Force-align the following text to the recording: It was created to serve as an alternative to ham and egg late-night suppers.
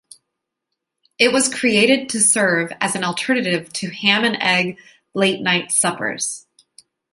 It 1.19 1.31
was 1.31 1.47
created 1.53 2.09
to 2.09 2.19
serve 2.21 2.73
as 2.81 2.95
an 2.95 3.03
alternative 3.03 3.71
to 3.73 3.91
ham 3.93 4.23
and 4.23 4.35
egg 4.41 4.79
late-night 5.13 5.71
suppers. 5.71 6.47